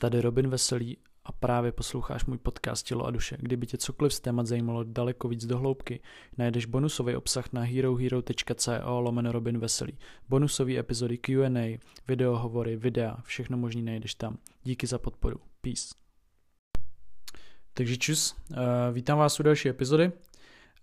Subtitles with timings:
[0.00, 3.36] Tady Robin Veselý a právě posloucháš můj podcast Tělo a duše.
[3.40, 6.00] Kdyby tě cokoliv z témat zajímalo daleko víc do hloubky,
[6.38, 9.98] najdeš bonusový obsah na herohero.co lomeno Robin Veselý.
[10.28, 14.38] Bonusové epizody Q&A, videohovory, videa, všechno možný najdeš tam.
[14.62, 15.40] Díky za podporu.
[15.60, 15.94] Peace.
[17.74, 18.56] Takže čus, uh,
[18.92, 20.12] vítám vás u další epizody.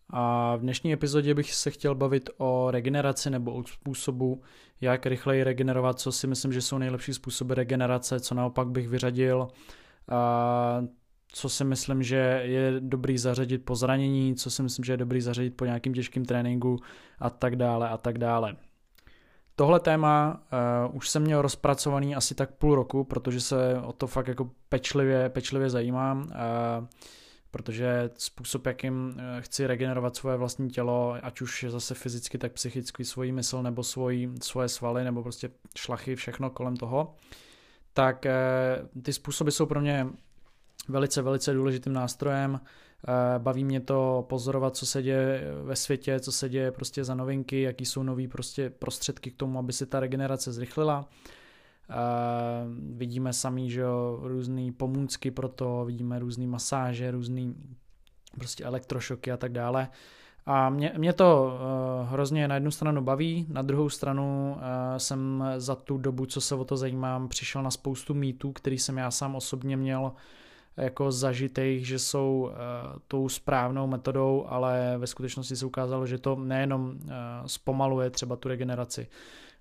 [0.10, 4.42] A v dnešní epizodě bych se chtěl bavit o regeneraci nebo o způsobu,
[4.82, 9.48] jak rychleji regenerovat, co si myslím, že jsou nejlepší způsoby regenerace, co naopak bych vyřadil,
[10.10, 10.84] a
[11.28, 15.22] co si myslím, že je dobrý zařadit po zranění, co si myslím, že je dobrý
[15.22, 16.80] zařadit po nějakým těžkým tréninku
[17.20, 18.56] a tak dále a tak dále.
[19.56, 20.42] Tohle téma
[20.90, 24.50] uh, už jsem měl rozpracovaný asi tak půl roku, protože se o to fakt jako
[24.70, 26.22] pečlivě, pečlivě zajímám.
[26.22, 26.88] Uh,
[27.56, 32.52] protože způsob, jakým eh, chci regenerovat svoje vlastní tělo, ať už je zase fyzicky, tak
[32.52, 37.16] psychicky, svoji mysl nebo svoji, svoje svaly nebo prostě šlachy, všechno kolem toho,
[37.94, 38.34] tak eh,
[39.02, 40.08] ty způsoby jsou pro mě
[40.88, 42.60] velice, velice důležitým nástrojem.
[43.08, 47.16] Eh, baví mě to pozorovat, co se děje ve světě, co se děje prostě za
[47.16, 51.10] novinky, jaký jsou nový prostě prostředky k tomu, aby se ta regenerace zrychlila.
[51.90, 57.54] Uh, vidíme sami, že jo, různé pomůcky pro to, vidíme různé masáže, různé
[58.38, 59.88] prostě elektrošoky a tak dále.
[60.46, 64.62] A mě, mě to uh, hrozně na jednu stranu baví, na druhou stranu uh,
[64.98, 68.98] jsem za tu dobu, co se o to zajímám, přišel na spoustu mýtů, který jsem
[68.98, 70.12] já sám osobně měl
[70.78, 76.36] jako zažitých, že jsou uh, tou správnou metodou, ale ve skutečnosti se ukázalo, že to
[76.36, 77.12] nejenom uh,
[77.46, 79.08] zpomaluje třeba tu regeneraci,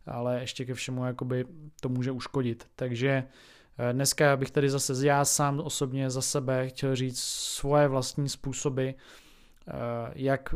[0.07, 1.45] ale ještě ke všemu jakoby
[1.81, 2.67] to může uškodit.
[2.77, 3.25] Takže
[3.79, 8.89] eh, dneska bych tady zase já sám osobně za sebe chtěl říct svoje vlastní způsoby,
[8.89, 8.95] eh,
[10.15, 10.55] jak,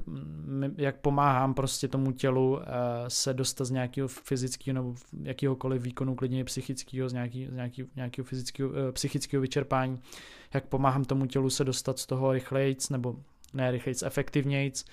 [0.77, 2.65] jak pomáhám prostě tomu tělu eh,
[3.09, 8.25] se dostat z nějakého fyzického nebo jakýhokoliv výkonu, klidně psychického, z, nějaký, z nějaký, nějakého
[8.25, 10.01] fyzického, psychického vyčerpání,
[10.55, 13.17] jak pomáhám tomu tělu se dostat z toho rychlejc, nebo
[13.55, 14.85] ne rychlejc, efektivnějc,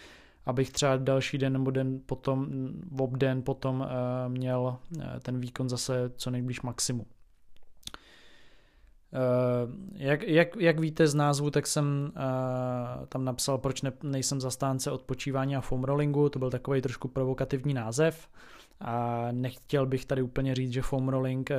[0.45, 2.47] abych třeba další den nebo den potom,
[2.91, 3.87] v obden potom uh,
[4.27, 7.05] měl uh, ten výkon zase co nejblíž maximu.
[7.05, 7.09] Uh,
[9.93, 12.11] jak, jak, jak víte z názvu, tak jsem
[13.09, 17.73] tam napsal, proč ne, nejsem zastánce odpočívání a foam rollingu, to byl takový trošku provokativní
[17.73, 18.27] název.
[18.79, 21.57] A nechtěl bych tady úplně říct, že foam rolling, eh,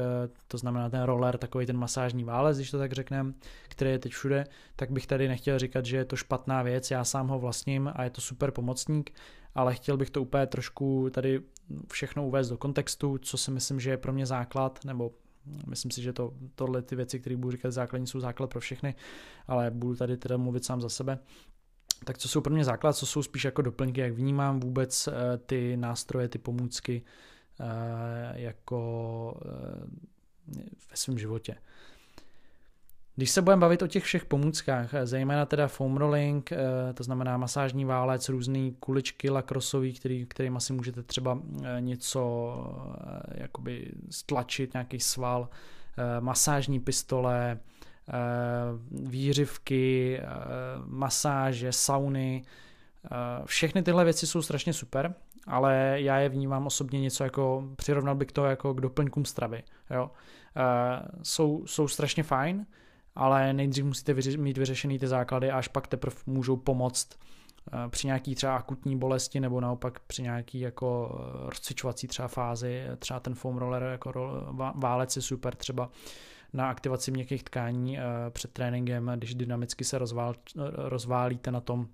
[0.48, 3.32] to znamená ten roller, takový ten masážní válec, když to tak řekneme,
[3.68, 4.44] který je teď všude,
[4.76, 8.04] tak bych tady nechtěl říkat, že je to špatná věc, já sám ho vlastním a
[8.04, 9.10] je to super pomocník,
[9.54, 11.40] ale chtěl bych to úplně trošku tady
[11.92, 15.10] všechno uvést do kontextu, co si myslím, že je pro mě základ, nebo
[15.66, 18.94] myslím si, že to, tohle ty věci, které budu říkat základní, jsou základ pro všechny,
[19.46, 21.18] ale budu tady teda mluvit sám za sebe.
[22.04, 25.12] Tak co jsou pro mě základ, co jsou spíš jako doplňky, jak vnímám vůbec eh,
[25.38, 27.02] ty nástroje, ty pomůcky
[27.60, 27.64] eh,
[28.40, 31.56] jako eh, ve svém životě.
[33.16, 36.50] Když se budeme bavit o těch všech pomůckách, zejména teda foam rolling,
[36.94, 41.38] to znamená masážní válec, různé kuličky lakrosový, který, kterým asi můžete třeba
[41.80, 42.54] něco
[43.34, 45.48] jakoby stlačit, nějaký sval,
[46.20, 47.58] masážní pistole,
[48.90, 50.26] výřivky, eh,
[50.86, 52.42] masáže, sauny,
[53.04, 53.08] eh,
[53.44, 55.14] všechny tyhle věci jsou strašně super,
[55.46, 59.62] ale já je vnímám osobně něco jako, přirovnal bych to jako k doplňkům stravy.
[59.90, 60.10] Jo?
[61.22, 62.66] Jsou, jsou strašně fajn,
[63.14, 67.08] ale nejdřív musíte vyři- mít vyřešený ty základy a až pak teprve můžou pomoct
[67.88, 73.34] při nějaký třeba akutní bolesti nebo naopak při nějaký jako rozcvičovací třeba fázi, třeba ten
[73.34, 74.12] foam roller jako
[74.74, 75.90] válec je super třeba
[76.52, 80.34] na aktivaci měkkých tkání eh, před tréninkem, když dynamicky se rozvál,
[80.74, 81.88] rozválíte na tom,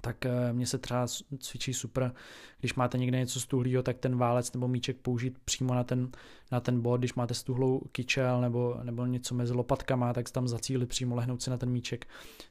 [0.00, 1.06] tak eh, mně se třeba
[1.38, 2.12] cvičí super,
[2.60, 6.10] když máte někde něco stuhlýho, tak ten válec nebo míček použít přímo na ten,
[6.52, 10.88] na ten bod, když máte stuhlou kyčel nebo, nebo něco mezi lopatkama, tak tam zacílit
[10.88, 12.06] přímo, lehnout si na ten míček.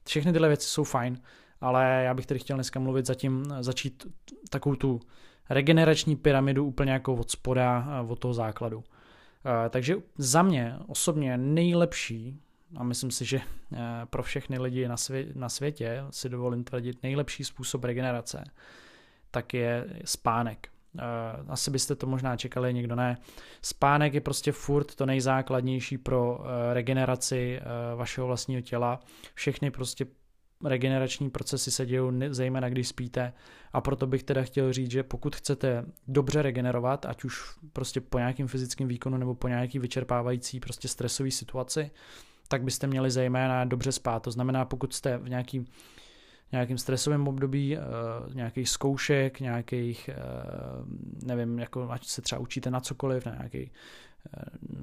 [0.06, 1.22] Všechny tyhle věci jsou fajn,
[1.62, 4.08] ale já bych tady chtěl dneska mluvit zatím, začít
[4.50, 5.00] takovou tu
[5.50, 8.84] regenerační pyramidu úplně jako od spoda, eh, od toho základu.
[9.46, 12.40] Eh, takže za mě osobně nejlepší,
[12.78, 13.38] a myslím si, že
[13.74, 18.44] eh, pro všechny lidi na, svě- na světě si dovolím tvrdit, nejlepší způsob regenerace,
[19.32, 20.68] tak je spánek.
[21.00, 21.02] Eh,
[21.48, 23.18] asi byste to možná čekali, někdo ne.
[23.62, 27.60] Spánek je prostě furt to nejzákladnější pro regeneraci
[27.96, 29.00] vašeho vlastního těla.
[29.34, 30.06] Všechny prostě
[30.66, 33.34] regenerační procesy se dějou zejména když spíte
[33.74, 38.18] a proto bych teda chtěl říct, že pokud chcete dobře regenerovat, ať už prostě po
[38.18, 41.92] nějakým fyzickém výkonu nebo po nějaký vyčerpávající prostě stresové situaci,
[42.48, 44.24] tak byste měli zejména dobře spát.
[44.24, 45.66] To znamená, pokud jste v nějakým
[46.54, 50.86] nějakým stresovém období, uh, nějakých zkoušek, nějakých, uh,
[51.28, 53.72] nevím, jako ať se třeba učíte na cokoliv, na nějaký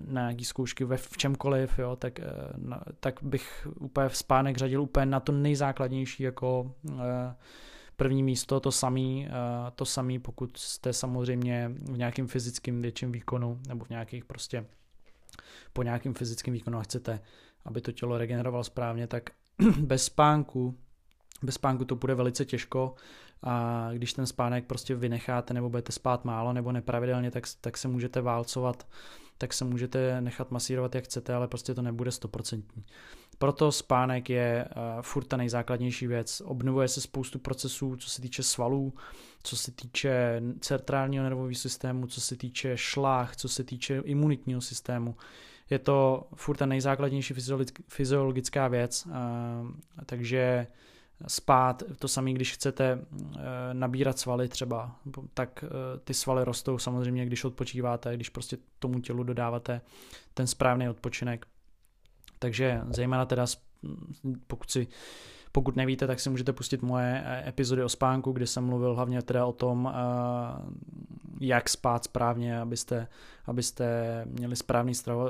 [0.07, 2.21] na nějaký zkoušky ve v čemkoliv, jo, tak,
[2.57, 6.75] na, tak bych úplně v spánek řadil úplně na to nejzákladnější jako
[7.97, 9.29] první místo, to samý,
[9.75, 14.67] to samý, pokud jste samozřejmě v nějakém fyzickém větším výkonu nebo v nějakých prostě
[15.73, 17.21] po nějakém fyzickém výkonu a chcete,
[17.65, 19.31] aby to tělo regenerovalo správně, tak
[19.79, 20.79] bez spánku
[21.43, 22.95] bez spánku to bude velice těžko
[23.43, 27.89] a když ten spánek prostě vynecháte nebo budete spát málo nebo nepravidelně, tak, tak se
[27.89, 28.87] můžete válcovat,
[29.41, 32.85] tak se můžete nechat masírovat jak chcete, ale prostě to nebude stoprocentní.
[33.39, 36.43] Proto spánek je uh, furt ta nejzákladnější věc.
[36.45, 38.93] Obnovuje se spoustu procesů, co se týče svalů,
[39.43, 45.17] co se týče centrálního nervového systému, co se týče šlách, co se týče imunitního systému.
[45.71, 47.35] Je to furt ta nejzákladnější
[47.89, 49.13] fyziologická věc, uh,
[50.07, 50.67] takže
[51.27, 53.41] spát, to samé, když chcete eh,
[53.73, 54.97] nabírat svaly třeba,
[55.35, 59.81] tak eh, ty svaly rostou samozřejmě, když odpočíváte, když prostě tomu tělu dodáváte
[60.35, 61.47] ten správný odpočinek.
[62.39, 63.47] Takže zejména teda,
[64.47, 64.87] pokud si
[65.53, 69.23] pokud nevíte, tak si můžete pustit moje eh, epizody o spánku, kde jsem mluvil hlavně
[69.23, 69.93] teda o tom,
[71.41, 73.09] jak spát správně, abyste,
[73.47, 75.29] abyste měli správný stravo,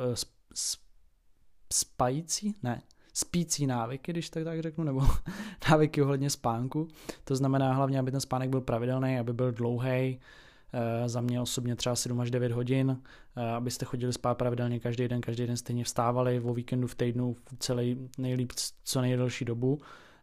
[1.73, 2.55] spající?
[2.63, 5.03] Ne, spící návyky, když tak, tak řeknu, nebo
[5.71, 6.89] návyky ohledně spánku.
[7.25, 11.77] To znamená hlavně, aby ten spánek byl pravidelný, aby byl dlouhý, e, za mě osobně
[11.77, 13.01] třeba 7 až 9 hodin,
[13.37, 17.37] e, abyste chodili spát pravidelně každý den, každý den stejně vstávali, o víkendu v týdnu
[17.59, 18.53] celý nejlíp
[18.85, 19.79] co nejdelší dobu.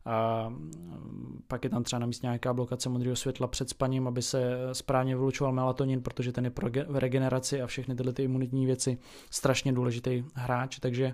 [0.09, 4.57] A mm, pak je tam třeba navíc nějaká blokace modrého světla před spaním, aby se
[4.71, 8.97] správně vylučoval melatonin, protože ten je pro regeneraci a všechny tyhle ty imunitní věci
[9.31, 11.13] strašně důležitý hráč, takže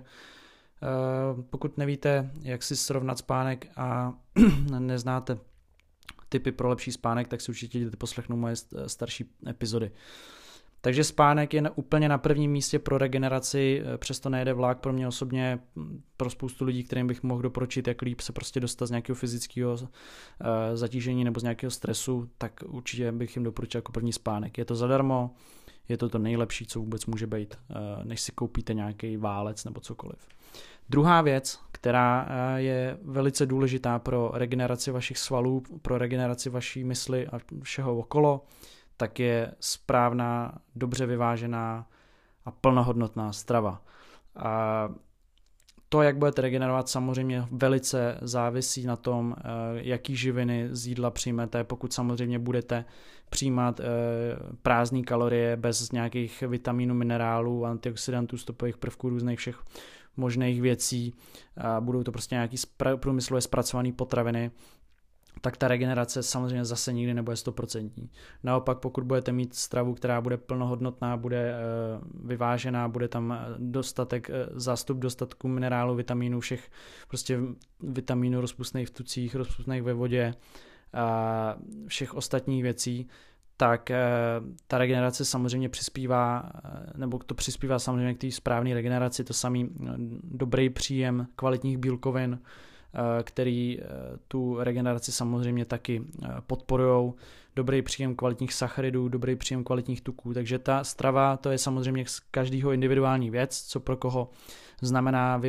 [1.50, 4.12] pokud nevíte, jak si srovnat spánek a
[4.78, 5.38] neznáte
[6.28, 8.54] typy pro lepší spánek, tak si určitě jděte poslechnout moje
[8.86, 9.90] starší epizody.
[10.84, 15.08] Takže spánek je úplně na prvním místě pro regeneraci, eh, přesto nejede vlak pro mě
[15.08, 18.90] osobně, hm, pro spoustu lidí, kterým bych mohl doporučit, jak líp se prostě dostat z
[18.90, 24.12] nějakého fyzického eh, zatížení nebo z nějakého stresu, tak určitě bych jim doporučil jako první
[24.12, 24.58] spánek.
[24.58, 25.34] Je to zadarmo,
[25.88, 27.58] je to to nejlepší, co vůbec může být,
[28.04, 30.28] než si koupíte nějaký válec nebo cokoliv.
[30.88, 37.26] Druhá věc, která eh, je velice důležitá pro regeneraci vašich svalů, pro regeneraci vaší mysli
[37.26, 38.44] a všeho okolo,
[38.96, 41.86] tak je správná, dobře vyvážená
[42.44, 43.82] a plnohodnotná strava.
[44.36, 44.88] A
[45.94, 49.42] to, jak budete regenerovat, samozřejmě velice závisí na tom, eh,
[49.74, 51.64] jaký živiny z jídla přijmete.
[51.64, 52.84] Pokud samozřejmě budete
[53.30, 53.84] přijímat eh,
[54.62, 59.58] prázdné kalorie bez nějakých vitamínů, minerálů, antioxidantů, stopových prvků, různých všech
[60.16, 61.14] možných věcí,
[61.80, 62.56] budou to prostě nějaký
[62.96, 64.50] průmyslově zpracované potraviny,
[65.44, 68.10] tak ta regenerace samozřejmě zase nikdy nebude stoprocentní.
[68.42, 74.28] Naopak, pokud budete mít stravu, která bude plnohodnotná, bude uh, vyvážená, bude tam eh, dostatek,
[74.28, 76.70] uh, zástup dostatku minerálů, vitamínů, všech
[77.08, 77.40] prostě
[77.80, 80.34] vitamínů rozpustných v tucích, rozpustných ve vodě,
[80.94, 81.56] a
[81.86, 83.08] všech ostatních věcí,
[83.56, 84.00] tak eh,
[84.66, 89.70] ta regenerace samozřejmě přispívá, eh, nebo to přispívá samozřejmě k té správné regeneraci, to samý
[89.70, 89.92] eh,
[90.22, 92.38] dobrý příjem kvalitních bílkovin,
[93.22, 93.78] který
[94.28, 96.02] tu regeneraci samozřejmě taky
[96.46, 97.12] podporují,
[97.56, 102.20] dobrý příjem kvalitních sacharidů, dobrý příjem kvalitních tuků, takže ta strava to je samozřejmě z
[102.20, 104.30] každého individuální věc, co pro koho
[104.82, 105.40] znamená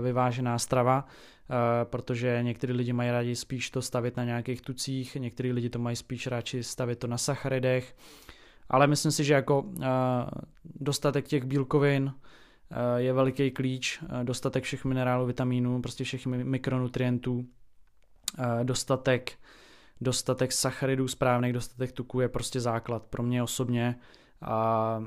[0.00, 1.06] vyvážená strava,
[1.52, 5.78] Eh, protože někteří lidi mají rádi spíš to stavit na nějakých tucích, někteří lidi to
[5.78, 7.96] mají spíš radši stavit to na sacharidech,
[8.68, 9.86] ale myslím si, že jako eh,
[10.64, 12.20] dostatek těch bílkovin eh,
[12.96, 17.46] je veliký klíč, dostatek všech minerálů, vitamínů, prostě všech mikronutrientů,
[18.62, 19.32] dostatek
[20.02, 23.02] dostatek sacharidů správných, dostatek tuků je prostě základ.
[23.02, 23.98] Pro mě osobně
[24.44, 25.04] a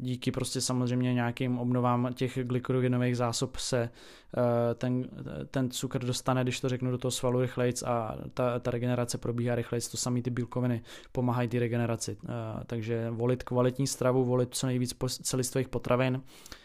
[0.00, 5.08] díky prostě samozřejmě nějakým obnovám těch glykogenových zásob se eh, ten,
[5.50, 9.54] ten cukr dostane, když to řeknu, do toho svalu rychlejc a ta, ta regenerace probíhá
[9.54, 12.16] rychlejc, to samé ty bílkoviny pomáhají ty regeneraci.
[12.24, 12.28] Eh,
[12.66, 16.61] takže volit kvalitní stravu, volit co nejvíc celistvých potravin, eh,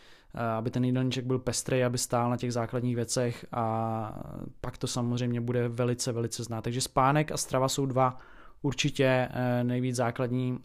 [0.58, 4.24] aby ten jídelníček byl pestrý, aby stál na těch základních věcech a
[4.62, 6.64] pak to samozřejmě bude velice, velice znát.
[6.64, 8.18] Takže spánek a strava jsou dva
[8.62, 9.30] určitě
[9.64, 10.60] nejvíc základní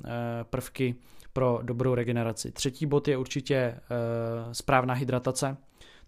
[0.51, 0.95] prvky
[1.33, 2.53] pro dobrou regeneraci.
[2.53, 3.81] Třetí bod je určitě
[4.53, 5.57] správná hydratace,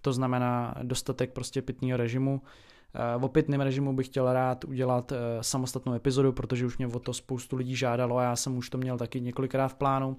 [0.00, 2.42] to znamená dostatek prostě pitného režimu.
[3.16, 7.12] Uh, o pitném režimu bych chtěl rád udělat samostatnou epizodu, protože už mě o to
[7.12, 10.16] spoustu lidí žádalo a já jsem už to měl taky několikrát v plánu.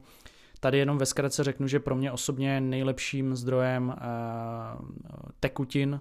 [0.65, 3.93] Tady jenom ve zkratce řeknu, že pro mě osobně nejlepším zdrojem uh,
[5.39, 6.00] tekutin uh,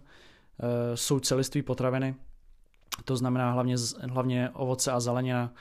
[0.95, 2.15] jsou celistvé potraviny,
[3.05, 3.77] to znamená hlavně,
[4.11, 5.53] hlavně ovoce a zelenina,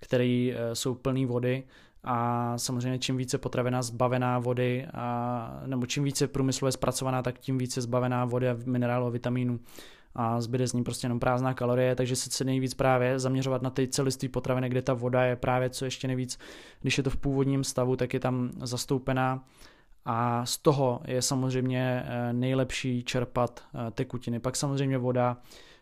[0.00, 1.64] které jsou plné vody.
[2.04, 7.58] A samozřejmě čím více potravina zbavená vody, a, nebo čím více průmyslově zpracovaná, tak tím
[7.58, 9.60] více zbavená vody a minerálu a vitamínů
[10.14, 13.70] a zbyde z ní prostě jenom prázdná kalorie, takže se chce nejvíc právě zaměřovat na
[13.70, 16.38] ty celiství potraviny, kde ta voda je právě co ještě nejvíc,
[16.80, 19.44] když je to v původním stavu, tak je tam zastoupená
[20.04, 24.40] a z toho je samozřejmě eh, nejlepší čerpat eh, tekutiny.
[24.40, 25.36] Pak samozřejmě voda,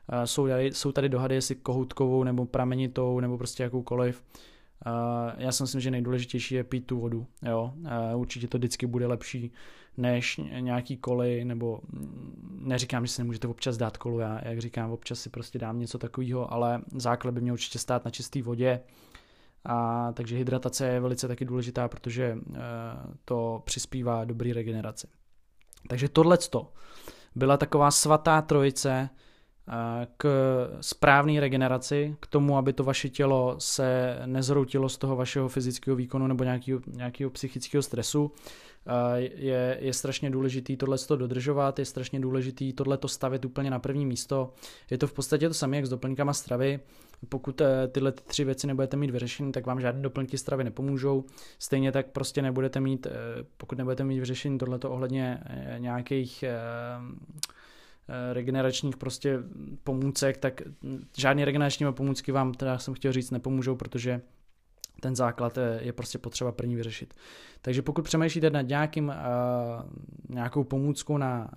[0.08, 4.22] eh, jsou tady, jsou tady dohady, jestli kohoutkovou nebo pramenitou nebo prostě jakoukoliv.
[5.36, 7.26] Já si myslím, že nejdůležitější je pít tu vodu.
[7.42, 7.74] Jo?
[8.14, 9.52] Určitě to vždycky bude lepší
[9.96, 14.90] než nějaký koly, nebo mm, neříkám, že si nemůžete občas dát kolu, já jak říkám,
[14.90, 18.80] občas si prostě dám něco takového, ale základ by měl určitě stát na čisté vodě,
[19.64, 22.38] a takže hydratace je velice taky důležitá, protože e,
[23.24, 25.06] to přispívá dobrý regeneraci.
[25.88, 26.38] Takže tohle
[27.34, 29.08] byla taková svatá trojice
[30.16, 30.28] k
[30.80, 36.26] správné regeneraci, k tomu, aby to vaše tělo se nezroutilo z toho vašeho fyzického výkonu
[36.26, 38.32] nebo nějakého, nějakého psychického stresu
[39.16, 43.78] je, je strašně důležitý tohle to dodržovat, je strašně důležitý tohle to stavit úplně na
[43.78, 44.52] první místo.
[44.90, 46.80] Je to v podstatě to samé, jak s doplňkama stravy.
[47.28, 51.24] Pokud eh, tyhle tři věci nebudete mít vyřešený, tak vám žádné doplňky stravy nepomůžou.
[51.58, 53.10] Stejně tak prostě nebudete mít, eh,
[53.56, 56.44] pokud nebudete mít vyřešený tohleto ohledně eh, nějakých
[58.32, 59.38] regeneračních prostě
[59.84, 60.62] pomůcek, tak
[61.16, 64.20] žádné regenerační pomůcky vám, teda jsem chtěl říct, nepomůžou, protože
[65.00, 67.14] ten základ je, je prostě potřeba první vyřešit.
[67.62, 69.14] Takže pokud přemýšlíte nad nějakým, uh,
[70.28, 71.50] nějakou pomůckou na,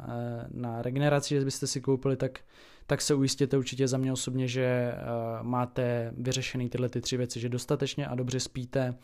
[0.52, 2.40] na regeneraci, že byste si koupili, tak,
[2.88, 4.96] tak se ujistěte určitě za mě osobně, že
[5.42, 8.96] máte vyřešený tyhle ty tři věci, že dostatečně a dobře spíte,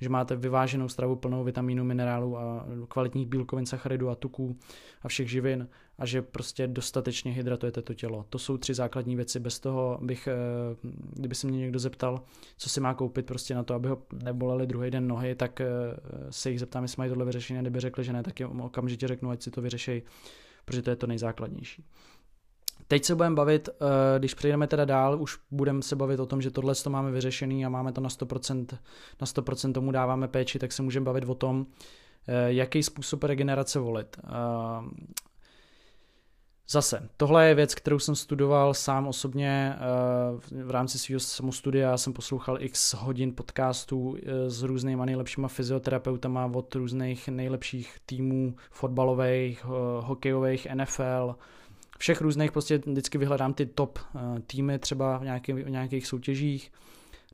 [0.00, 4.56] že máte vyváženou stravu plnou vitamínů, minerálů a kvalitních bílkovin, sacharidů a tuků
[5.02, 8.24] a všech živin a že prostě dostatečně hydratujete to tělo.
[8.30, 9.40] To jsou tři základní věci.
[9.40, 10.32] Bez toho bych, eh,
[11.12, 12.20] kdyby se mě někdo zeptal,
[12.56, 15.66] co si má koupit prostě na to, aby ho neboleli druhý den nohy, tak eh,
[16.30, 19.30] se jich zeptám, jestli mají tohle vyřešení, kdyby řekli, že ne, tak jim okamžitě řeknu,
[19.30, 20.02] ať si to vyřešejí,
[20.64, 21.84] protože to je to nejzákladnější.
[22.88, 26.42] Teď se budeme bavit, eh, když přejdeme teda dál, už budeme se bavit o tom,
[26.42, 28.78] že tohle to máme vyřešený a máme to na 100%,
[29.20, 31.66] na 100% tomu dáváme péči, tak se můžeme bavit o tom,
[32.46, 34.16] jaký způsob regenerace volit.
[36.66, 39.76] Eh, zase, tohle je věc, kterou jsem studoval sám osobně
[40.64, 41.96] v rámci svého samostudia.
[41.96, 49.64] Jsem poslouchal x hodin podcastů s různýma nejlepšíma fyzioterapeutama od různých nejlepších týmů fotbalových,
[50.00, 51.36] hokejových, NFL,
[51.98, 53.98] všech různých prostě vždycky vyhledám ty top
[54.46, 56.72] týmy třeba v, nějaký, v nějakých soutěžích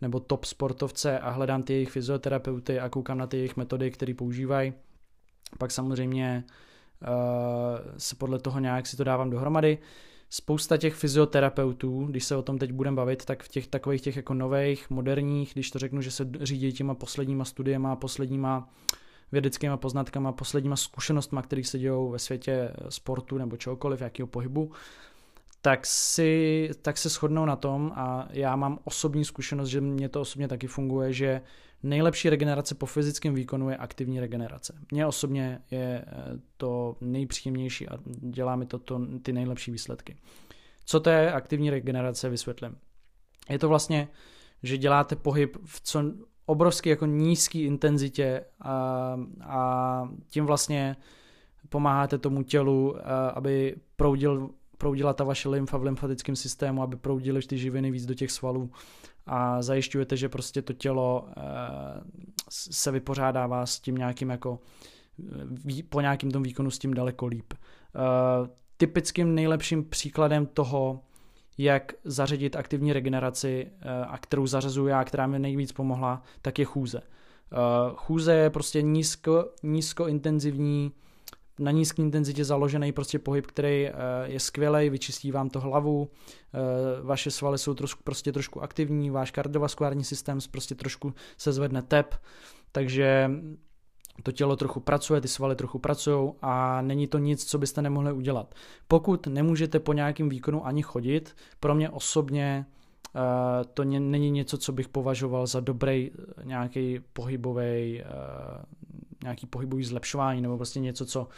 [0.01, 4.15] nebo top sportovce a hledám ty jejich fyzioterapeuty a koukám na ty jejich metody, které
[4.15, 4.73] používají.
[5.59, 6.45] Pak samozřejmě
[7.99, 9.79] se podle toho nějak si to dávám dohromady.
[10.31, 14.17] Spousta těch fyzioterapeutů, když se o tom teď budeme bavit, tak v těch takových těch
[14.17, 18.69] jako nových, moderních, když to řeknu, že se řídí těma posledníma studiema, posledníma
[19.33, 24.71] vědeckýma poznatkama, posledníma zkušenostma, které se dějou ve světě sportu nebo čehokoliv, jakého pohybu,
[25.63, 30.21] tak, si, tak se shodnou na tom a já mám osobní zkušenost, že mě to
[30.21, 31.41] osobně taky funguje, že
[31.83, 34.79] nejlepší regenerace po fyzickém výkonu je aktivní regenerace.
[34.91, 36.15] Mně osobně je eh,
[36.57, 40.17] to nejpříjemnější a dělá mi to, to ty nejlepší výsledky.
[40.85, 42.77] Co to je aktivní regenerace, vysvětlím.
[43.51, 44.09] Je to vlastně,
[44.63, 46.03] že děláte pohyb v co
[46.47, 50.97] obrovský jako nízký intenzitě a, a tím vlastně
[51.69, 52.97] pomáháte tomu tělu,
[53.35, 54.51] aby proudil,
[54.83, 58.71] proudila ta vaše lymfa v lymfatickém systému, aby proudily ty živiny víc do těch svalů
[59.27, 61.29] a zajišťujete, že prostě to tělo
[62.51, 64.59] se vypořádává s tím nějakým jako
[65.89, 67.55] po nějakým tom výkonu s tím daleko líp.
[68.77, 71.01] Typickým nejlepším příkladem toho,
[71.59, 76.65] jak zařadit aktivní regeneraci eh, a kterou zařazuju já, která mi nejvíc pomohla, tak je
[76.65, 77.01] chůze.
[77.01, 77.57] Eh,
[77.95, 80.93] chůze je prostě nízko, nízkointenzivní,
[81.59, 83.93] na nízké intenzitě založený prostě pohyb, který eh,
[84.25, 86.11] je skvělý, vyčistí vám to hlavu,
[87.03, 92.15] vaše svaly jsou trošku, prostě trošku aktivní, váš kardiovaskulární systém prostě trošku se zvedne tep,
[92.73, 93.31] takže
[94.23, 98.13] to tělo trochu pracuje, ty svaly trochu pracují a není to nic, co byste nemohli
[98.13, 98.55] udělat.
[98.89, 102.67] Pokud nemůžete po nějakém výkonu ani chodit, pro mě osobně
[103.15, 103.23] uh,
[103.75, 108.03] to není něco, co bych považoval za dobrý eh, nějaký pohybový,
[109.23, 111.29] nějaký pohybový zlepšování nebo prostě něco, co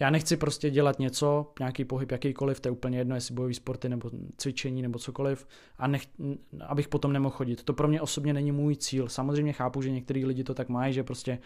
[0.00, 3.88] já nechci prostě dělat něco, nějaký pohyb jakýkoliv, to je úplně jedno, jestli bojový sporty
[3.88, 5.46] nebo cvičení nebo cokoliv
[5.78, 6.02] a nech,
[6.66, 7.64] abych potom nemohl chodit.
[7.64, 9.08] To pro mě osobně není můj cíl.
[9.08, 11.38] Samozřejmě chápu, že některý lidi to tak mají, že prostě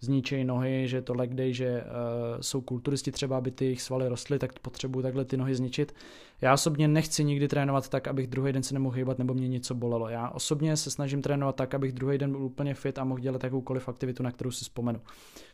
[0.00, 4.08] zničejí nohy, že to leg day, že uh, jsou kulturisti třeba, aby ty jejich svaly
[4.08, 5.94] rostly, tak potřebuju takhle ty nohy zničit.
[6.40, 9.74] Já osobně nechci nikdy trénovat tak, abych druhý den se nemohl hýbat nebo mě něco
[9.74, 10.08] bolelo.
[10.08, 13.44] Já osobně se snažím trénovat tak, abych druhý den byl úplně fit a mohl dělat
[13.44, 15.00] jakoukoliv aktivitu, na kterou si vzpomenu.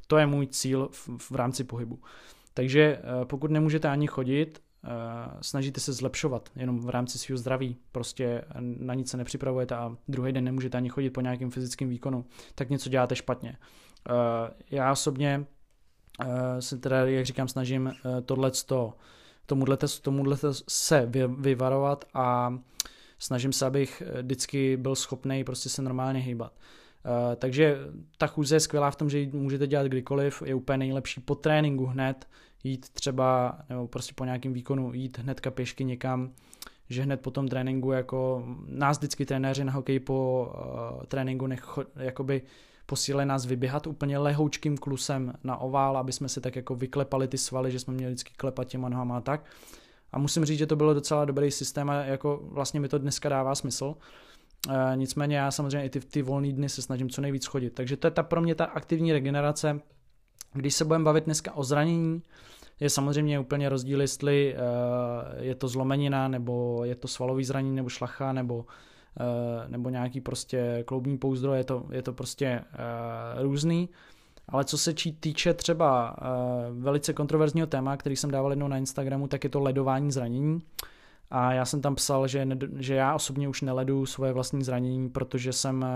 [0.06, 1.98] To je můj cíl v, v rámci pohybu.
[2.54, 7.76] Takže uh, pokud nemůžete ani chodit, Eh, snažíte se zlepšovat jenom v rámci svého zdraví,
[7.92, 12.24] prostě na nic se nepřipravujete a druhý den nemůžete ani chodit po nějakém fyzickém výkonu,
[12.54, 13.56] tak něco děláte špatně.
[14.08, 15.46] Eh, já osobně
[16.20, 17.92] eh, se teda, jak říkám, snažím
[18.24, 18.94] tohleto,
[19.46, 20.36] tomuhle, tomuhle
[20.68, 22.58] se vyvarovat a
[23.18, 26.52] snažím se, abych vždycky byl schopný prostě se normálně hýbat.
[27.06, 27.78] Uh, takže
[28.18, 31.34] ta chůze je skvělá v tom, že ji můžete dělat kdykoliv, je úplně nejlepší po
[31.34, 32.28] tréninku hned,
[32.64, 36.32] jít třeba, nebo prostě po nějakém výkonu jít hnedka pěšky někam,
[36.88, 41.84] že hned po tom tréninku, jako nás vždycky trenéři na hokej po uh, tréninku necho,
[41.96, 42.42] jakoby
[42.86, 47.38] posílali nás vyběhat úplně lehoučkým klusem na ovál, aby jsme si tak jako vyklepali ty
[47.38, 49.44] svaly, že jsme měli vždycky klepat těma nohama a tak.
[50.12, 53.28] A musím říct, že to bylo docela dobrý systém a jako vlastně mi to dneska
[53.28, 53.94] dává smysl.
[54.70, 57.70] E, nicméně já samozřejmě i ty, ty volné dny se snažím co nejvíc chodit.
[57.70, 59.80] Takže to je ta pro mě ta aktivní regenerace.
[60.52, 62.22] Když se budeme bavit dneska o zranění,
[62.80, 67.88] je samozřejmě úplně rozdíl, jestli uh, je to zlomenina, nebo je to svalový zranění, nebo
[67.88, 68.64] šlacha, nebo,
[69.68, 73.88] nebo nějaký prostě kloubní pouzdro, je to, je to prostě uh, různý.
[74.48, 79.28] Ale co se týče třeba uh, velice kontroverzního téma, který jsem dával jednou na Instagramu,
[79.28, 80.62] tak je to ledování zranění.
[81.30, 85.52] A já jsem tam psal, že, že já osobně už neledu svoje vlastní zranění, protože
[85.52, 85.86] jsem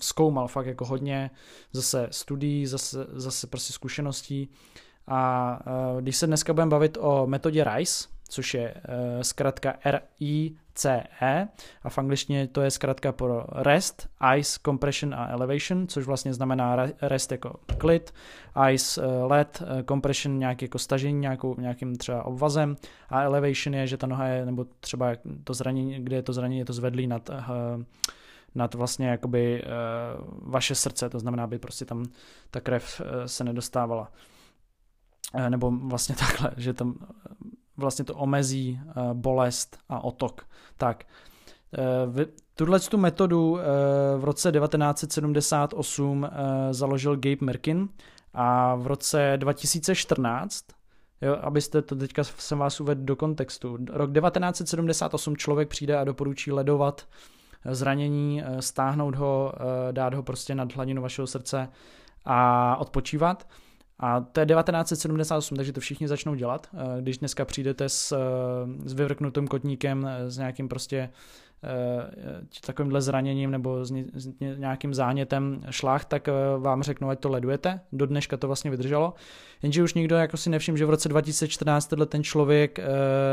[0.00, 1.30] zkoumal fakt jako hodně
[1.72, 4.48] zase studií, zase, zase prostě zkušeností
[5.06, 5.58] a
[6.00, 11.48] když se dneska budeme bavit o metodě RICE, což je uh, zkrátka R-I-C-E
[11.82, 16.86] a v angličtině to je zkrátka pro REST, ICE, Compression a Elevation, což vlastně znamená
[17.02, 18.14] REST jako klid,
[18.70, 22.76] ICE uh, LED, uh, Compression nějaký jako stažení nějakou, nějakým třeba obvazem
[23.08, 25.10] a Elevation je, že ta noha je, nebo třeba
[25.44, 27.36] to zranění, kde je to zranění, je to zvedlý nad uh,
[28.54, 29.64] nad vlastně jakoby
[30.42, 32.04] vaše srdce, to znamená, aby prostě tam
[32.50, 34.08] ta krev se nedostávala.
[35.34, 37.06] Eh, nebo vlastně takhle, že tam eh,
[37.82, 40.46] vlastně to omezí eh, bolest a otok.
[40.76, 41.04] Tak,
[42.54, 43.58] tuhle tu metodu
[44.16, 46.28] v roce 1978
[46.70, 47.88] založil Gabe Merkin
[48.34, 50.64] a v roce 2014
[51.22, 53.78] Jo, abyste to teďka jsem vás uvedl do kontextu.
[53.90, 57.08] Rok 1978 člověk přijde a doporučí ledovat
[57.70, 59.52] zranění, stáhnout ho,
[59.92, 61.68] dát ho prostě nad hladinu vašeho srdce
[62.24, 63.46] a odpočívat.
[63.98, 66.66] A to je 1978, takže to všichni začnou dělat.
[66.74, 71.10] Eh, když dneska přijdete s, eh, s vyvrknutým kotníkem, eh, s nějakým prostě
[72.66, 73.92] takovýmhle zraněním nebo s
[74.56, 76.28] nějakým zánětem šlách, tak
[76.58, 77.80] vám řeknu, ať to ledujete.
[77.92, 79.14] Do dneška to vlastně vydrželo.
[79.62, 82.78] Jenže už nikdo jako si nevšiml, že v roce 2014 tenhle ten člověk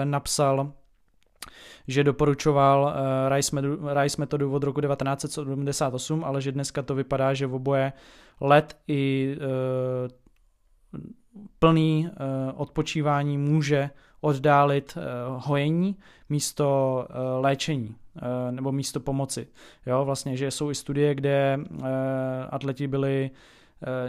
[0.03, 0.73] napsal
[1.87, 2.93] že doporučoval
[3.29, 7.93] Rice, metodu, Rice metodu od roku 1978, ale že dneska to vypadá, že v oboje
[8.41, 9.35] let i
[11.59, 13.89] plný uh, odpočívání může
[14.21, 15.95] oddálit uh, hojení
[16.29, 17.95] místo uh, léčení
[18.51, 19.47] nebo místo pomoci.
[19.85, 21.59] Jo, vlastně, že jsou i studie, kde
[22.49, 23.31] atleti byli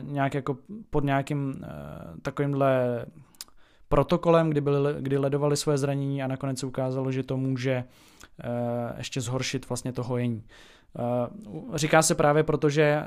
[0.01, 0.57] nějak jako
[0.90, 1.64] pod nějakým
[2.23, 3.05] takovýmhle
[3.88, 7.85] protokolem, kdy, byli, kdy ledovali své zranění a nakonec se ukázalo, že to může
[8.99, 10.45] ještě zhoršit vlastně to hojení.
[10.98, 13.07] Uh, říká se právě proto, že uh,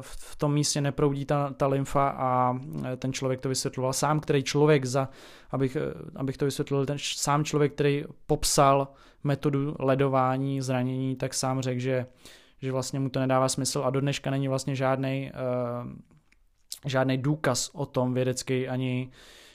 [0.00, 2.58] v tom místě neproudí ta, ta lymfa a
[2.96, 3.92] ten člověk to vysvětloval.
[3.92, 5.08] Sám, který člověk, za,
[5.50, 5.76] abych,
[6.16, 8.88] abych to vysvětlil, ten sám člověk, který popsal
[9.24, 12.06] metodu ledování zranění, tak sám řekl, že,
[12.62, 15.32] že vlastně mu to nedává smysl a do dneška není vlastně žádný
[16.86, 19.14] žádný důkaz o tom vědecký ani uh,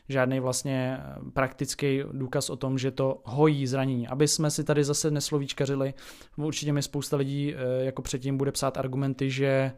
[0.10, 4.08] žádný vlastně eh, praktický důkaz o tom, že to hojí zranění.
[4.08, 5.94] Aby jsme si tady zase neslovíčkařili,
[6.36, 9.72] určitě mi spousta lidí eh, jako předtím bude psát argumenty, že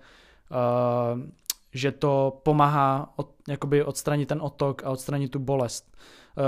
[0.51, 1.19] uh,
[1.73, 5.97] že to pomáhá od, jakoby odstranit ten otok a odstranit tu bolest.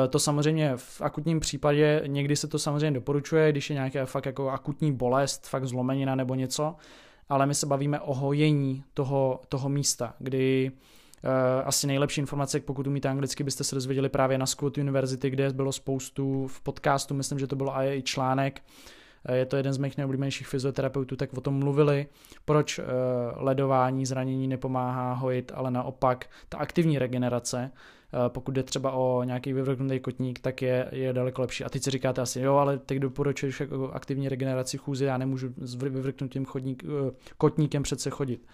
[0.09, 4.49] To samozřejmě v akutním případě někdy se to samozřejmě doporučuje, když je nějaká fakt jako
[4.49, 6.75] akutní bolest, fakt zlomenina nebo něco,
[7.29, 10.98] ale my se bavíme o hojení toho, toho místa, kdy Uh,
[11.65, 15.71] asi nejlepší informace, pokud umíte anglicky, byste se dozvěděli právě na Scott University, kde bylo
[15.71, 18.61] spoustu v podcastu, myslím, že to bylo i článek,
[19.29, 22.07] uh, je to jeden z mých nejoblíbenějších fyzioterapeutů, tak o tom mluvili,
[22.45, 22.85] proč uh,
[23.35, 27.71] ledování zranění nepomáhá hojit, ale naopak ta aktivní regenerace,
[28.27, 31.63] pokud jde třeba o nějaký vyvrknutý kotník, tak je, je daleko lepší.
[31.63, 35.53] A teď si říkáte asi, jo, ale teď doporučuješ jako aktivní regeneraci chůzy, já nemůžu
[35.57, 36.83] s vyvrknutým chodník,
[37.37, 38.45] kotníkem přece chodit.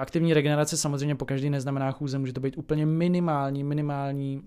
[0.00, 4.42] Aktivní regenerace samozřejmě po každý neznamená chůze, může to být úplně minimální, minimální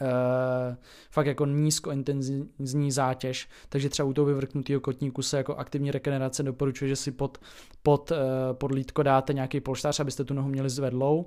[0.00, 0.76] Uh,
[1.10, 6.88] fakt jako nízkointenzivní zátěž, takže třeba u toho vyvrknutého kotníku se jako aktivní regenerace doporučuje,
[6.88, 7.38] že si pod,
[7.82, 8.16] pod, uh,
[8.52, 11.26] pod lítko dáte nějaký polštář, abyste tu nohu měli zvedlou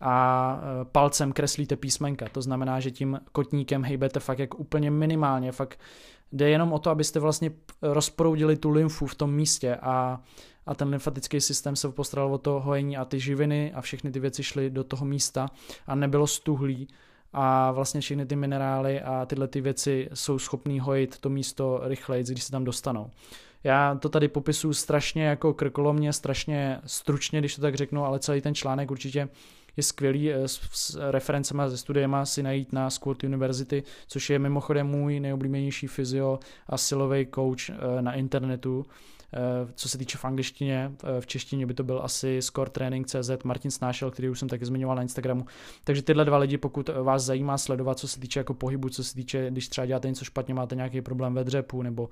[0.00, 5.52] a uh, palcem kreslíte písmenka, to znamená, že tím kotníkem hejbete fakt jako úplně minimálně,
[5.52, 5.80] fakt
[6.32, 7.50] jde jenom o to, abyste vlastně
[7.82, 10.20] rozproudili tu lymfu v tom místě a
[10.66, 14.20] a ten lymfatický systém se postaral o to hojení a ty živiny a všechny ty
[14.20, 15.50] věci šly do toho místa
[15.86, 16.88] a nebylo stuhlý
[17.32, 22.24] a vlastně všechny ty minerály a tyhle ty věci jsou schopný hojit to místo rychleji,
[22.24, 23.10] když se tam dostanou.
[23.64, 28.40] Já to tady popisuju strašně jako krkolomně, strašně stručně, když to tak řeknu, ale celý
[28.40, 29.28] ten článek určitě
[29.76, 34.30] je skvělý eh, s, s referencemi a se studiema si najít na School University, což
[34.30, 38.86] je mimochodem můj nejoblíbenější fyzio a silový coach eh, na internetu.
[39.36, 43.70] Eh, co se týče v angličtině, eh, v češtině by to byl asi scoretraining.cz, Martin
[43.70, 45.46] Snášel, který už jsem taky zmiňoval na Instagramu.
[45.84, 49.14] Takže tyhle dva lidi, pokud vás zajímá sledovat, co se týče jako pohybu, co se
[49.14, 52.08] týče, když třeba děláte něco špatně, máte nějaký problém ve dřepu nebo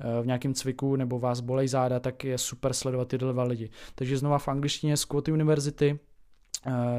[0.00, 3.70] eh, v nějakém cviku, nebo vás bolej záda, tak je super sledovat tyhle dva lidi.
[3.94, 5.98] Takže znova v angličtině Squat University,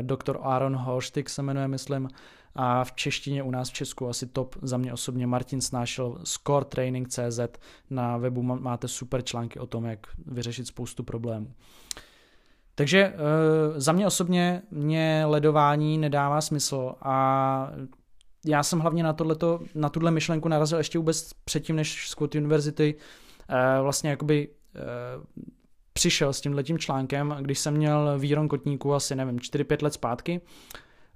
[0.02, 2.10] doktor Aaron Holštik se jmenuje, myslím,
[2.56, 4.56] a v češtině u nás v Česku asi top.
[4.62, 7.40] Za mě osobně Martin Snášel scoretraining.cz
[7.90, 11.52] na webu máte super články o tom, jak vyřešit spoustu problémů.
[12.76, 13.14] Takže e,
[13.82, 17.72] za mě osobně mě ledování nedává smysl a
[18.46, 22.96] já jsem hlavně na, tohleto, na tuhle myšlenku narazil ještě vůbec předtím, než Scott University
[23.50, 24.80] e, vlastně jakoby e,
[25.94, 30.42] přišel s tímhletím článkem, když jsem měl výron kotníku asi nevím 4-5 let zpátky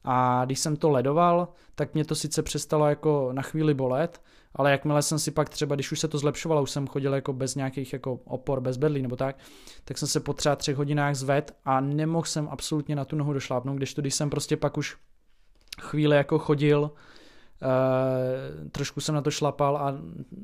[0.03, 4.21] a když jsem to ledoval, tak mě to sice přestalo jako na chvíli bolet,
[4.55, 7.33] ale jakmile jsem si pak třeba, když už se to zlepšovalo, už jsem chodil jako
[7.33, 9.37] bez nějakých jako opor, bez bedlí nebo tak,
[9.85, 13.33] tak jsem se po třeba třech hodinách zved a nemohl jsem absolutně na tu nohu
[13.33, 14.97] došlápnout, když to, když jsem prostě pak už
[15.81, 16.91] chvíli jako chodil,
[17.61, 19.95] Uh, trošku jsem na to šlapal a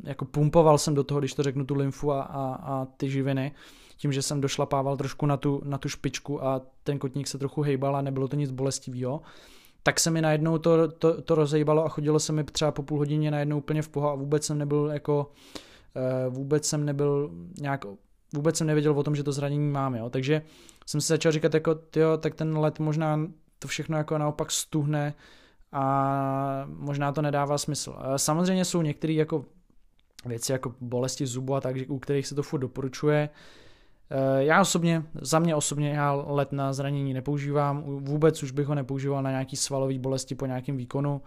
[0.03, 3.51] jako pumpoval jsem do toho, když to řeknu, tu lymfu a, a, a ty živiny,
[3.97, 7.61] tím, že jsem došlapával trošku na tu, na tu špičku a ten kotník se trochu
[7.61, 9.21] hejbal a nebylo to nic bolestivého,
[9.83, 12.97] tak se mi najednou to, to, to rozejbalo a chodilo se mi třeba po půl
[12.97, 15.31] hodině najednou úplně v poho a vůbec jsem nebyl jako,
[16.27, 17.31] uh, vůbec jsem nebyl
[17.61, 17.85] nějak,
[18.33, 20.09] vůbec jsem nevěděl o tom, že to zranění mám, jo.
[20.09, 20.41] takže
[20.85, 23.19] jsem si začal říkat jako, tyjo, tak ten let možná
[23.59, 25.13] to všechno jako naopak stuhne
[25.71, 27.95] a možná to nedává smysl.
[28.15, 29.45] Samozřejmě jsou některé jako
[30.25, 33.29] věci jako bolesti zubu a tak, u kterých se to furt doporučuje.
[33.29, 33.64] Eh,
[34.37, 39.23] já osobně, za mě osobně, já let na zranění nepoužívám, vůbec už bych ho nepoužíval
[39.23, 41.21] na nějaký svalový bolesti po nějakém výkonu.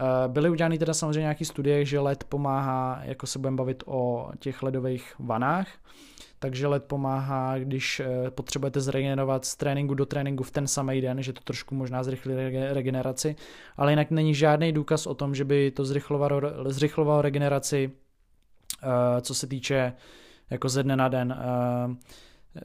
[0.00, 4.30] Eh, byly udělány teda samozřejmě nějaké studie, že led pomáhá, jako se budeme bavit o
[4.38, 5.68] těch ledových vanách,
[6.38, 11.22] takže led pomáhá, když eh, potřebujete zregenerovat z tréninku do tréninku v ten samý den,
[11.22, 12.34] že to trošku možná zrychlí
[12.72, 13.36] regeneraci,
[13.76, 17.90] ale jinak není žádný důkaz o tom, že by to zrychlovalo, zrychlovalo regeneraci,
[19.20, 19.92] co se týče
[20.50, 21.36] jako ze dne na den.
[21.38, 21.96] Eh,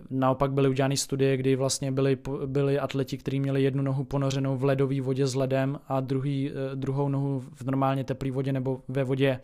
[0.10, 4.64] naopak byly udělány studie, kdy vlastně byli, byli atleti, kteří měli jednu nohu ponořenou v
[4.64, 9.04] ledové vodě s ledem a druhý, eh, druhou nohu v normálně teplé vodě nebo ve
[9.04, 9.40] vodě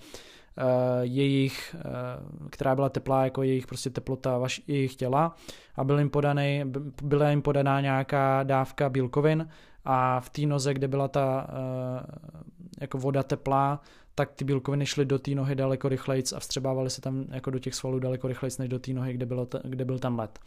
[0.57, 0.63] uh,
[1.01, 5.35] jejich, uh, která byla teplá jako jejich prostě teplota vaš, jejich těla
[5.75, 6.63] a byl jim podaný,
[7.03, 9.47] byla jim podaná nějaká dávka bílkovin
[9.85, 11.47] a v té noze, kde byla ta
[12.81, 13.81] jako voda teplá,
[14.15, 17.59] tak ty bílkoviny šly do té nohy daleko rychleji a vstřebávaly se tam jako do
[17.59, 20.39] těch svalů daleko rychleji než do té nohy, kde, bylo t- kde byl tam led.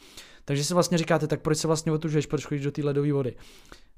[0.44, 3.37] Takže si vlastně říkáte, tak proč se vlastně otužuješ, proč chodíš do té ledové vody?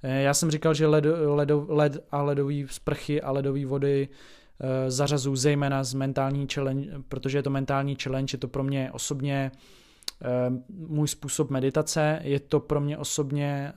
[0.03, 4.69] Eh, já jsem říkal, že led, led, led a ledové sprchy a ledové vody uh,
[4.89, 9.53] zařazují zejména z mentální challenge, protože je to mentální challenge, je to pro mě osobně
[10.21, 13.73] uh, můj způsob meditace, je to pro mě osobně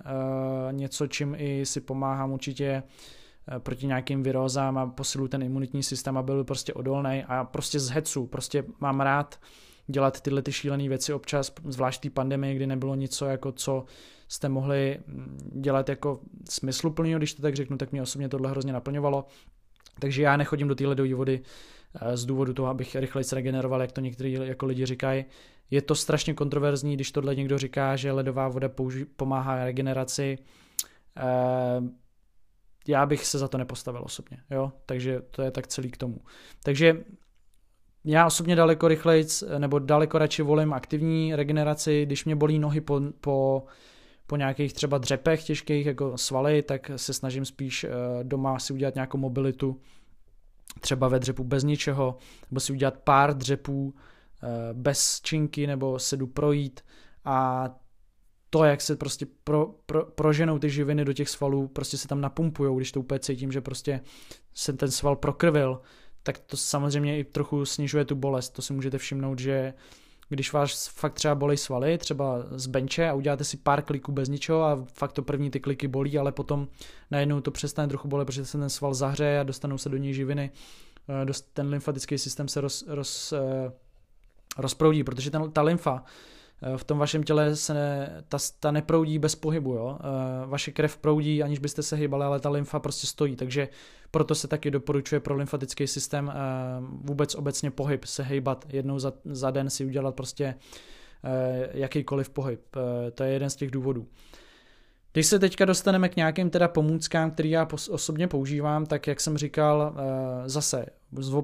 [0.71, 3.18] něco, čím i si pomáhám určitě Eh,
[3.57, 7.89] proti nějakým virózám a posilu ten imunitní systém a byl prostě odolný a prostě z
[7.89, 9.39] hecu, prostě mám rád
[9.87, 13.85] dělat tyhle ty šílené věci občas, zvlášť té pandemii, kdy nebylo něco jako co
[14.27, 18.73] jste mohli mm, dělat jako smysluplný, když to tak řeknu, tak mě osobně tohle hrozně
[18.73, 19.25] naplňovalo.
[19.99, 21.41] Takže já nechodím do té ledové vody
[22.01, 25.25] eh, z důvodu toho, abych rychleji se regeneroval, jak to někteří jako lidi říkají.
[25.71, 30.37] Je to strašně kontroverzní, když tohle někdo říká, že ledová voda použi- pomáhá regeneraci.
[31.17, 31.81] Eh,
[32.89, 36.17] já bych se za to nepostavil osobně, jo, takže to je tak celý k tomu.
[36.63, 37.03] Takže
[38.05, 39.25] já osobně daleko rychleji,
[39.57, 43.63] nebo daleko radši volím aktivní regeneraci, když mě bolí nohy po, po,
[44.27, 47.89] po nějakých třeba dřepech těžkých, jako svaly, tak se snažím spíš eh,
[48.23, 49.81] doma si udělat nějakou mobilitu,
[50.79, 52.17] třeba ve dřepu bez ničeho,
[52.51, 53.93] nebo si udělat pár dřepů
[54.43, 56.81] eh, bez činky, nebo se jdu projít.
[57.25, 57.69] A
[58.49, 62.21] to, jak se prostě pro, pro, proženou ty živiny do těch svalů, prostě se tam
[62.21, 64.01] napumpujou, když to úplně cítím, že prostě
[64.53, 65.81] se ten sval prokrvil,
[66.23, 68.49] tak to samozřejmě i trochu snižuje tu bolest.
[68.49, 69.73] To si můžete všimnout, že
[70.29, 74.29] když vás fakt třeba bolí svaly, třeba z benče a uděláte si pár kliků bez
[74.29, 76.67] ničeho a fakt to první ty kliky bolí, ale potom
[77.11, 80.13] najednou to přestane trochu bolet, protože se ten sval zahřeje a dostanou se do něj
[80.13, 80.51] živiny,
[81.09, 83.71] eh, ten lymfatický systém se roz, roz, eh,
[84.57, 86.03] rozproudí, protože ten, ta lymfa
[86.77, 89.97] v tom vašem těle se ne, ta, ta neproudí bez pohybu, jo?
[89.99, 93.67] Eh, vaše krev proudí, aniž byste se hýbali, ale ta lymfa prostě stojí, takže
[94.11, 96.35] proto se taky doporučuje pro lymfatický systém eh,
[96.81, 100.55] vůbec obecně pohyb, se hejbat jednou za, za den si udělat prostě
[101.71, 102.61] jakýkoliv pohyb.
[103.13, 104.07] To je jeden z těch důvodů.
[105.19, 109.37] Když se teďka dostaneme k nějakým teda pomůckám, který já osobně používám, tak jak jsem
[109.37, 110.85] říkal, eh, zase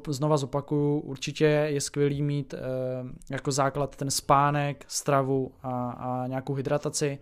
[0.08, 2.58] znova zopakuju, určitě je skvělý mít eh,
[3.30, 7.20] jako základ ten spánek, stravu a, a nějakou hydrataci.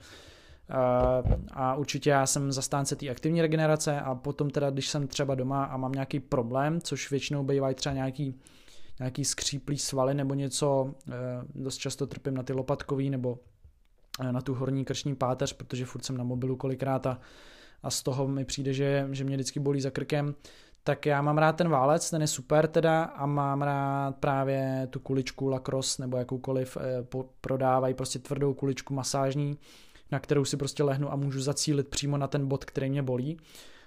[0.70, 5.36] Eh, a určitě já jsem zastánce té aktivní regenerace a potom teda, když jsem třeba
[5.36, 8.40] doma a mám nějaký problém, což většinou bývají třeba nějaký,
[9.00, 10.94] nějaký skříplý svaly nebo něco,
[11.56, 13.40] dost často trpím na ty lopatkový nebo
[14.32, 17.20] na tu horní krční páteř, protože furt jsem na mobilu kolikrát a,
[17.84, 20.36] a z toho mi přijde, že, že mě vždycky bolí za krkem,
[20.84, 25.00] tak já mám rád ten válec, ten je super teda a mám rád právě tu
[25.00, 29.58] kuličku lacrosse nebo jakoukoliv eh, po, prodávají prostě tvrdou kuličku masážní,
[30.12, 33.38] na kterou si prostě lehnu a můžu zacílit přímo na ten bod, který mě bolí.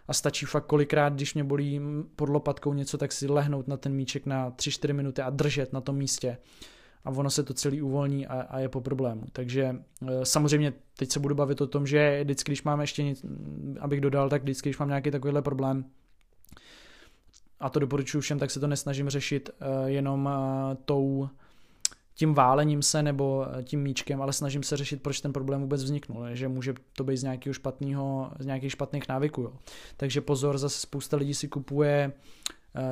[0.08, 1.80] A stačí fakt kolikrát, když mě bolí
[2.16, 5.80] pod lopatkou něco, tak si lehnout na ten míček na 3-4 minuty a držet na
[5.80, 6.38] tom místě
[7.06, 9.22] a ono se to celý uvolní a, a je po problému.
[9.32, 9.76] Takže
[10.08, 13.24] e, samozřejmě teď se budu bavit o tom, že vždycky, když mám ještě nic,
[13.80, 15.84] abych dodal, tak vždycky, když mám nějaký takovýhle problém,
[17.60, 21.28] a to doporučuji všem, tak se to nesnažím řešit e, jenom e, tou
[22.14, 26.26] tím válením se nebo tím míčkem, ale snažím se řešit, proč ten problém vůbec vzniknul,
[26.32, 29.42] že může to být z nějakého špatného, z nějakých špatných návyků.
[29.42, 29.52] Jo.
[29.96, 32.12] Takže pozor, zase spousta lidí si kupuje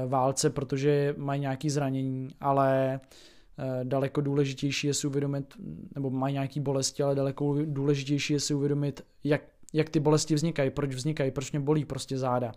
[0.06, 3.33] válce, protože mají nějaké zranění, ale Eh,
[3.82, 5.54] daleko důležitější je si uvědomit,
[5.94, 10.70] nebo mají nějaký bolesti, ale daleko důležitější je si uvědomit, jak, jak ty bolesti vznikají,
[10.70, 12.52] proč vznikají, proč mě bolí prostě záda,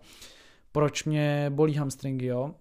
[0.72, 2.54] proč mě bolí hamstringy, jo,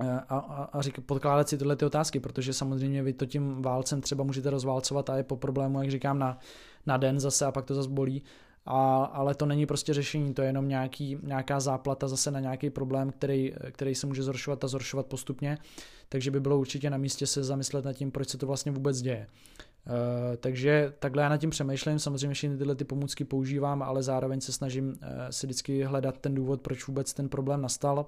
[0.00, 3.62] eh, a, a, a řík, podkládat si tyhle ty otázky, protože samozřejmě vy to tím
[3.62, 6.38] válcem třeba můžete rozválcovat a je po problému, jak říkám, na,
[6.86, 8.22] na den zase a pak to zase bolí,
[8.66, 12.70] a, ale to není prostě řešení, to je jenom nějaký, nějaká záplata zase na nějaký
[12.70, 15.58] problém, který, který se může zhoršovat a zhoršovat postupně,
[16.08, 19.00] takže by bylo určitě na místě se zamyslet nad tím, proč se to vlastně vůbec
[19.00, 19.26] děje.
[19.86, 24.40] Uh, takže takhle já nad tím přemýšlím, samozřejmě všechny tyhle ty pomůcky používám, ale zároveň
[24.40, 24.94] se snažím uh,
[25.30, 28.06] si vždycky hledat ten důvod, proč vůbec ten problém nastal.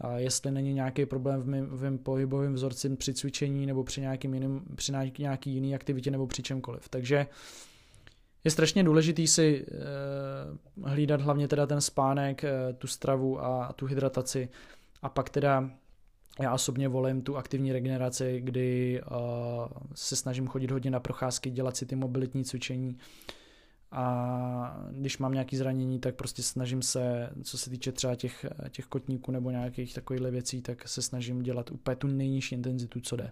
[0.00, 4.00] A jestli není nějaký problém v mém, v mém pohybovém vzorci při cvičení nebo při,
[4.00, 6.88] nějakým jiným, při nějaký jiný aktivitě nebo při čemkoliv.
[6.88, 7.69] Takže uh,
[8.44, 9.66] je strašně důležitý si
[10.78, 14.48] uh, hlídat hlavně teda ten spánek, uh, tu stravu a tu hydrataci
[15.02, 15.70] a pak teda
[16.40, 19.18] já osobně volím tu aktivní regeneraci, kdy uh,
[19.94, 22.98] se snažím chodit hodně na procházky, dělat si ty mobilitní cvičení
[23.92, 28.86] a když mám nějaké zranění, tak prostě snažím se, co se týče třeba těch, těch
[28.86, 33.24] kotníků nebo nějakých takových věcí, tak se snažím dělat úplně tu nejnižší intenzitu, co jde.
[33.24, 33.30] Uh,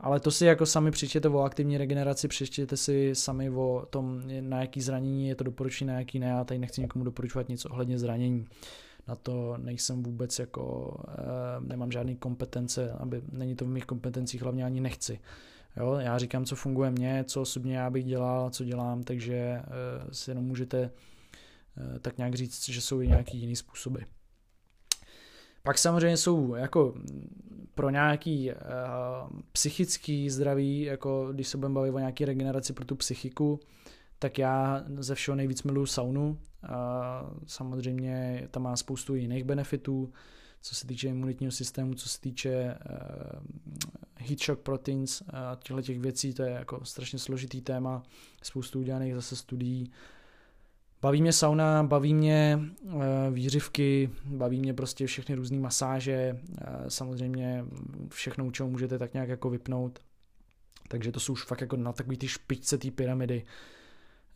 [0.00, 4.60] ale to si jako sami přečtěte o aktivní regeneraci, přečtěte si sami o tom, na
[4.60, 6.26] jaký zranění je to doporučení, na jaký ne.
[6.26, 8.46] Já tady nechci nikomu doporučovat nic ohledně zranění.
[9.08, 11.14] Na to nejsem vůbec jako, eh,
[11.60, 15.20] nemám žádný kompetence, aby není to v mých kompetencích, hlavně ani nechci.
[15.76, 19.64] Jo, já říkám, co funguje mně, co osobně já bych dělal, co dělám, takže eh,
[20.12, 20.90] si jenom můžete
[21.76, 24.00] eh, tak nějak říct, že jsou i nějaký jiný způsoby.
[25.62, 26.94] Pak samozřejmě jsou jako
[27.74, 32.96] pro nějaký uh, psychický zdraví, jako když se budeme bavit o nějaké regeneraci pro tu
[32.96, 33.60] psychiku,
[34.18, 36.28] tak já ze všeho nejvíc miluju saunu.
[36.28, 36.38] Uh,
[37.46, 40.12] samozřejmě tam má spoustu jiných benefitů,
[40.60, 43.40] co se týče imunitního systému, co se týče uh,
[44.14, 48.02] heat shock proteins a těchto těch věcí, to je jako strašně složitý téma,
[48.42, 49.90] spoustu udělaných zase studií.
[51.02, 57.64] Baví mě sauna, baví mě uh, výřivky, baví mě prostě všechny různé masáže, uh, samozřejmě
[58.08, 59.98] všechno, čeho můžete tak nějak jako vypnout.
[60.88, 63.44] Takže to jsou už fakt jako na takový ty špičce té pyramidy.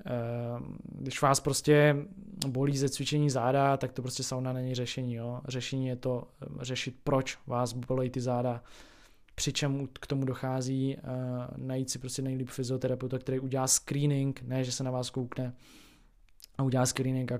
[0.07, 1.97] Uh, když vás prostě
[2.49, 5.15] bolí ze cvičení záda, tak to prostě sauna není řešení.
[5.15, 5.41] Jo?
[5.49, 6.29] Řešení je to
[6.61, 8.63] řešit, proč vás bolí ty záda,
[9.35, 10.97] při čem k tomu dochází,
[11.57, 15.53] najít si prostě nejlíp fyzioterapeuta, který udělá screening, ne, že se na vás koukne,
[16.59, 17.39] a udělá screening a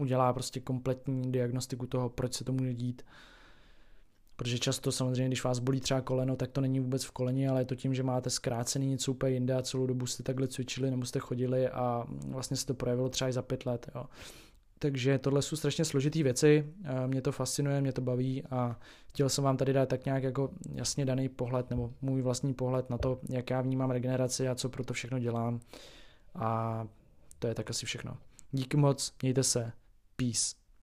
[0.00, 3.02] udělá prostě kompletní diagnostiku toho, proč se to může dít.
[4.38, 7.60] protože často samozřejmě, když vás bolí třeba koleno, tak to není vůbec v koleni, ale
[7.60, 10.90] je to tím, že máte zkrácený něco úplně jinde a celou dobu jste takhle cvičili
[10.90, 13.90] nebo jste chodili a vlastně se to projevilo třeba i za pět let.
[13.94, 14.04] Jo.
[14.78, 16.72] Takže tohle jsou strašně složitý věci,
[17.06, 18.78] mě to fascinuje, mě to baví a
[19.08, 22.90] chtěl jsem vám tady dát tak nějak jako jasně daný pohled nebo můj vlastní pohled
[22.90, 25.60] na to, jak já vnímám regeneraci a co pro to všechno dělám.
[26.34, 26.86] A
[27.38, 28.18] to je tak asi všechno.
[28.52, 29.72] Díky moc, mějte se,
[30.16, 30.57] peace.